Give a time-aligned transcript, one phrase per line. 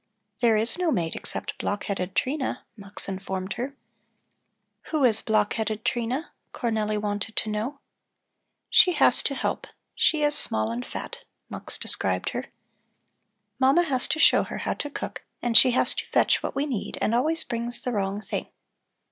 [0.39, 3.75] "There is no maid, except block headed Trina," Mux informed her.
[4.89, 7.79] "Who is block headed Trina?" Cornelli wanted to know.
[8.71, 11.19] "She has to help; she is small and fat,"
[11.49, 12.47] Mux described her.
[13.59, 16.65] "Mama has to show her how to cook, and she has to fetch what we
[16.65, 18.47] need and always brings the wrong thing.